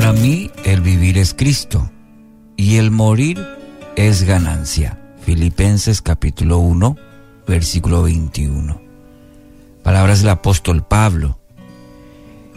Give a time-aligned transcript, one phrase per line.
[0.00, 1.90] Para mí el vivir es Cristo
[2.56, 3.46] y el morir
[3.96, 4.98] es ganancia.
[5.20, 6.96] Filipenses capítulo 1,
[7.46, 8.80] versículo 21.
[9.82, 11.38] Palabras del apóstol Pablo.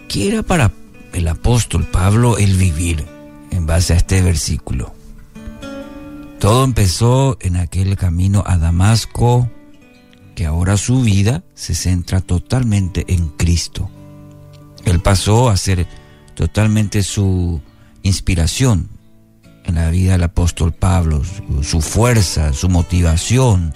[0.07, 0.71] ¿Qué era para
[1.11, 3.04] el apóstol Pablo el vivir
[3.51, 4.93] en base a este versículo?
[6.39, 9.50] Todo empezó en aquel camino a Damasco,
[10.33, 13.89] que ahora su vida se centra totalmente en Cristo.
[14.86, 16.03] Él pasó a ser
[16.36, 17.61] totalmente su
[18.01, 18.89] inspiración
[19.64, 21.21] en la vida del apóstol Pablo,
[21.61, 23.73] su, fuerza, su motivación,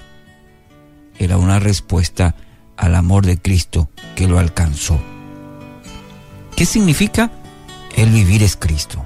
[1.18, 2.36] era una respuesta
[2.76, 5.00] al amor de Cristo que lo alcanzó.
[6.56, 7.32] ¿Qué significa?
[7.96, 9.06] El vivir es Cristo.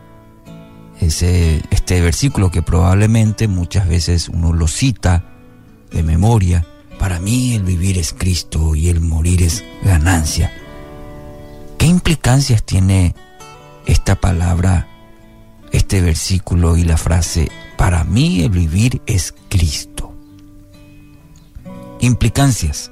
[0.99, 5.23] Ese, este versículo que probablemente muchas veces uno lo cita
[5.91, 6.65] de memoria,
[6.99, 10.51] para mí el vivir es Cristo y el morir es ganancia.
[11.77, 13.15] ¿Qué implicancias tiene
[13.91, 14.87] esta palabra,
[15.73, 20.15] este versículo y la frase, para mí el vivir es Cristo.
[21.99, 22.89] Implicancias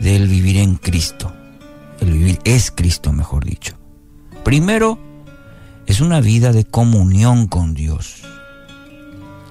[0.00, 1.30] del vivir en Cristo.
[2.00, 3.74] El vivir es Cristo, mejor dicho.
[4.42, 4.98] Primero,
[5.86, 8.22] es una vida de comunión con Dios.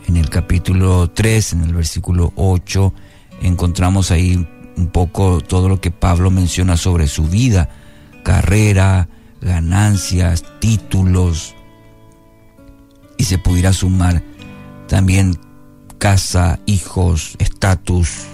[0.08, 2.92] En el capítulo 3, en el versículo 8,
[3.44, 7.70] encontramos ahí un poco todo lo que Pablo menciona sobre su vida,
[8.24, 9.08] carrera,
[9.42, 11.56] ganancias, títulos,
[13.18, 14.24] y se pudiera sumar
[14.88, 15.38] también
[15.98, 18.26] casa, hijos, estatus,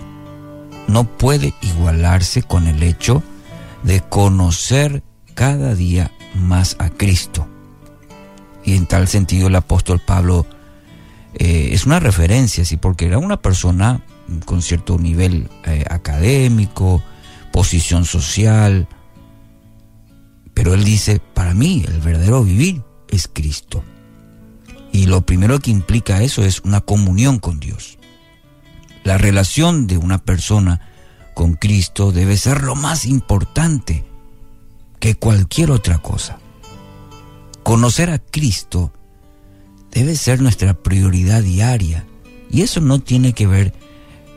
[0.87, 3.21] no puede igualarse con el hecho
[3.83, 7.47] de conocer cada día más a Cristo.
[8.63, 10.45] Y en tal sentido el apóstol Pablo
[11.33, 14.01] eh, es una referencia, sí, porque era una persona
[14.45, 17.03] con cierto nivel eh, académico,
[17.51, 18.87] posición social,
[20.57, 23.83] pero él dice, para mí el verdadero vivir es Cristo.
[24.91, 27.99] Y lo primero que implica eso es una comunión con Dios.
[29.03, 30.81] La relación de una persona
[31.35, 34.03] con Cristo debe ser lo más importante
[34.99, 36.39] que cualquier otra cosa.
[37.61, 38.91] Conocer a Cristo
[39.91, 42.03] debe ser nuestra prioridad diaria.
[42.49, 43.75] Y eso no tiene que ver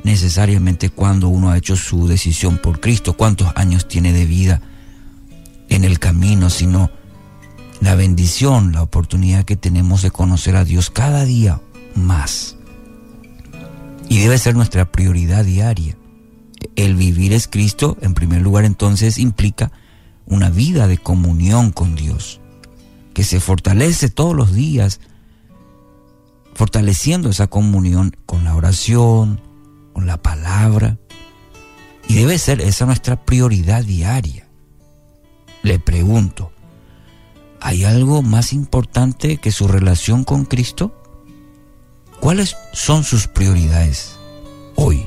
[0.04, 4.60] necesariamente cuando uno ha hecho su decisión por Cristo, cuántos años tiene de vida
[5.70, 6.91] en el camino, sino
[7.81, 11.62] la bendición, la oportunidad que tenemos de conocer a Dios cada día
[11.94, 12.56] más.
[14.08, 15.97] Y debe ser nuestra prioridad diaria.
[16.76, 19.72] El vivir es Cristo, en primer lugar, entonces implica
[20.26, 22.41] una vida de comunión con Dios,
[23.14, 25.00] que se fortalece todos los días,
[26.54, 29.41] fortaleciendo esa comunión con la oración,
[29.94, 30.98] con la palabra.
[32.08, 34.50] Y debe ser esa nuestra prioridad diaria.
[35.62, 36.53] Le pregunto,
[37.60, 40.94] ¿hay algo más importante que su relación con Cristo?
[42.21, 44.19] ¿Cuáles son sus prioridades
[44.76, 45.06] hoy?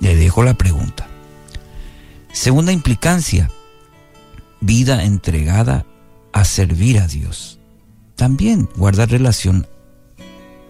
[0.00, 1.06] Le dejo la pregunta.
[2.32, 3.50] Segunda implicancia,
[4.60, 5.86] vida entregada
[6.32, 7.60] a servir a Dios.
[8.16, 9.66] También guardar relación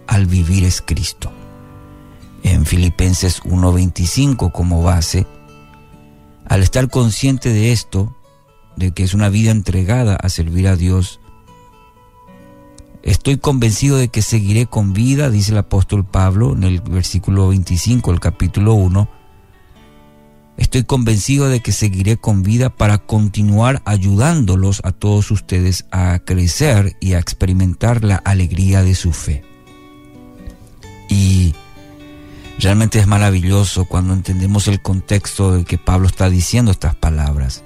[0.06, 1.32] al vivir es Cristo.
[2.42, 5.26] En Filipenses 1.25 como base,
[6.46, 8.16] al estar consciente de esto,
[8.76, 11.20] de que es una vida entregada a servir a Dios,
[13.02, 18.10] estoy convencido de que seguiré con vida, dice el apóstol Pablo en el versículo 25
[18.10, 19.08] del capítulo 1,
[20.56, 26.96] Estoy convencido de que seguiré con vida para continuar ayudándolos a todos ustedes a crecer
[27.00, 29.53] y a experimentar la alegría de su fe.
[32.64, 37.62] Realmente es maravilloso cuando entendemos el contexto de que Pablo está diciendo estas palabras.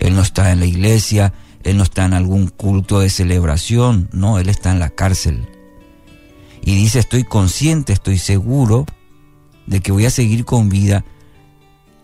[0.00, 1.32] Él no está en la iglesia,
[1.62, 5.48] él no está en algún culto de celebración, no, él está en la cárcel.
[6.60, 8.84] Y dice, estoy consciente, estoy seguro
[9.66, 11.04] de que voy a seguir con vida.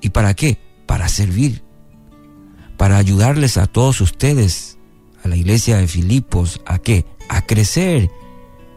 [0.01, 0.61] ¿Y para qué?
[0.87, 1.65] Para servir,
[2.77, 4.79] para ayudarles a todos ustedes,
[5.25, 7.05] a la iglesia de Filipos, ¿a qué?
[7.29, 8.13] A crecer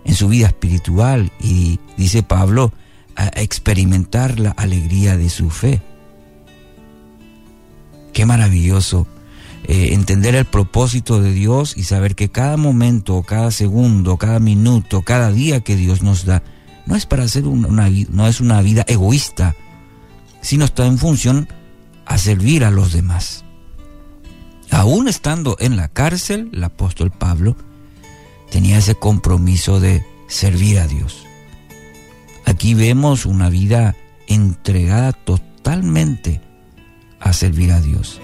[0.03, 1.31] en su vida espiritual.
[1.39, 2.73] Y dice Pablo,
[3.15, 5.81] a experimentar la alegría de su fe.
[8.13, 9.07] Qué maravilloso
[9.67, 15.01] eh, entender el propósito de Dios y saber que cada momento, cada segundo, cada minuto,
[15.01, 16.43] cada día que Dios nos da,
[16.85, 19.55] no es para hacer una, no es una vida egoísta,
[20.41, 21.47] sino está en función
[22.05, 23.43] a servir a los demás.
[24.69, 27.55] Aún estando en la cárcel, el apóstol Pablo
[28.51, 31.24] tenía ese compromiso de servir a Dios.
[32.65, 33.95] Aquí vemos una vida
[34.25, 36.41] entregada totalmente
[37.19, 38.19] a servir a Dios.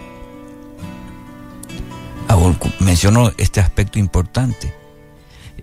[2.79, 4.73] menciono este aspecto importante.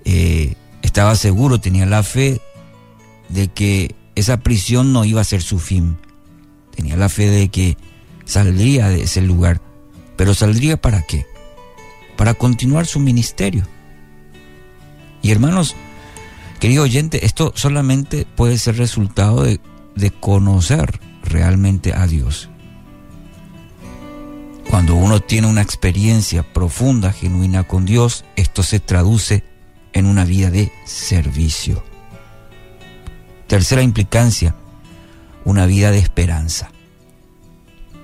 [0.04, 2.40] Eh, estaba seguro, tenía la fe
[3.28, 5.98] de que esa prisión no iba a ser su fin.
[6.72, 7.76] Tenía la fe de que
[8.26, 9.60] saldría de ese lugar.
[10.16, 11.26] Pero saldría para qué?
[12.16, 13.66] Para continuar su ministerio.
[15.20, 15.74] Y hermanos,
[16.58, 19.60] querido oyente, esto solamente puede ser resultado de,
[19.94, 22.48] de conocer realmente a Dios.
[24.70, 29.42] Cuando uno tiene una experiencia profunda, genuina con Dios, esto se traduce
[29.92, 31.82] en una vida de servicio.
[33.46, 34.54] Tercera implicancia,
[35.44, 36.70] una vida de esperanza.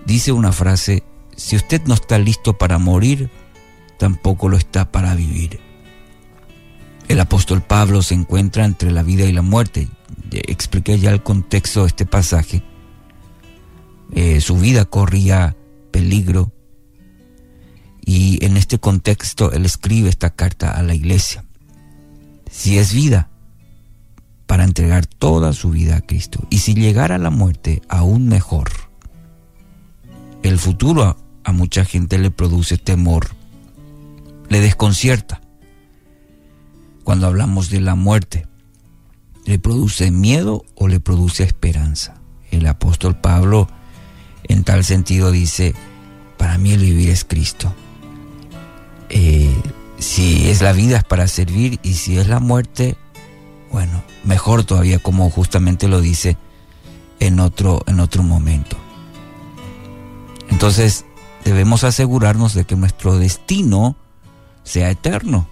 [0.06, 1.02] Dice una frase,
[1.36, 3.30] si usted no está listo para morir,
[3.98, 5.60] tampoco lo está para vivir.
[7.14, 9.88] El apóstol Pablo se encuentra entre la vida y la muerte.
[10.32, 12.64] Expliqué ya el contexto de este pasaje.
[14.12, 15.56] Eh, su vida corría
[15.92, 16.52] peligro
[18.04, 21.44] y en este contexto él escribe esta carta a la iglesia.
[22.50, 23.30] Si es vida,
[24.48, 26.44] para entregar toda su vida a Cristo.
[26.50, 28.72] Y si llegara a la muerte, aún mejor.
[30.42, 33.36] El futuro a, mucha gente le produce temor,
[34.48, 35.43] le desconcierta.
[37.04, 38.46] Cuando hablamos de la muerte,
[39.44, 42.14] ¿le produce miedo o le produce esperanza?
[42.50, 43.68] El apóstol Pablo
[44.44, 45.74] en tal sentido dice,
[46.38, 47.72] para mí el vivir es Cristo.
[49.10, 49.54] Eh,
[49.98, 52.96] si es la vida es para servir y si es la muerte,
[53.70, 56.36] bueno, mejor todavía como justamente lo dice
[57.20, 58.76] en otro, en otro momento.
[60.48, 61.04] Entonces
[61.44, 63.96] debemos asegurarnos de que nuestro destino
[64.62, 65.48] sea eterno.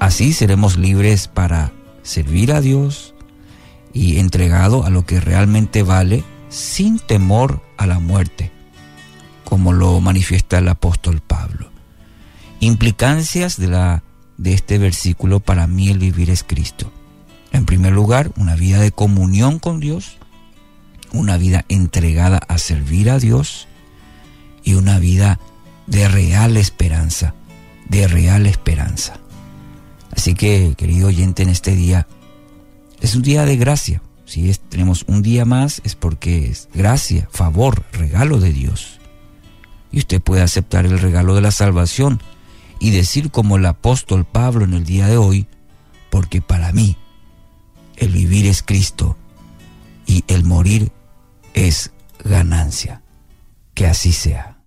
[0.00, 1.72] Así seremos libres para
[2.02, 3.14] servir a Dios
[3.92, 8.52] y entregado a lo que realmente vale sin temor a la muerte,
[9.44, 11.70] como lo manifiesta el apóstol Pablo.
[12.60, 14.02] Implicancias de la
[14.36, 16.92] de este versículo, para mí el vivir es Cristo.
[17.52, 20.16] En primer lugar, una vida de comunión con Dios,
[21.12, 23.66] una vida entregada a servir a Dios
[24.62, 25.40] y una vida
[25.86, 27.34] de real esperanza,
[27.88, 29.18] de real esperanza.
[30.18, 32.08] Así que, querido oyente, en este día
[33.00, 34.02] es un día de gracia.
[34.24, 38.98] Si tenemos un día más es porque es gracia, favor, regalo de Dios.
[39.92, 42.20] Y usted puede aceptar el regalo de la salvación
[42.80, 45.46] y decir como el apóstol Pablo en el día de hoy,
[46.10, 46.96] porque para mí
[47.94, 49.16] el vivir es Cristo
[50.04, 50.90] y el morir
[51.54, 51.92] es
[52.24, 53.02] ganancia.
[53.72, 54.57] Que así sea.